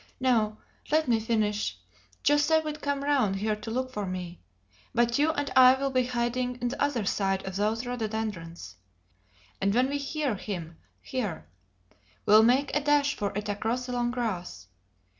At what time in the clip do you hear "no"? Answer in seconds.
0.19-0.57